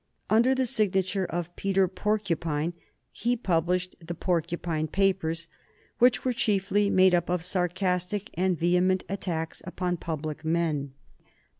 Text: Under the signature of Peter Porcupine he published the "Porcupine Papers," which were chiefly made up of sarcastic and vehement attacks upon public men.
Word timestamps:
Under 0.31 0.55
the 0.55 0.65
signature 0.65 1.25
of 1.25 1.55
Peter 1.55 1.87
Porcupine 1.87 2.73
he 3.11 3.37
published 3.37 3.95
the 4.01 4.15
"Porcupine 4.15 4.87
Papers," 4.87 5.47
which 5.99 6.25
were 6.25 6.33
chiefly 6.33 6.89
made 6.89 7.13
up 7.13 7.29
of 7.29 7.43
sarcastic 7.43 8.31
and 8.33 8.57
vehement 8.57 9.03
attacks 9.07 9.61
upon 9.63 9.97
public 9.97 10.43
men. 10.43 10.93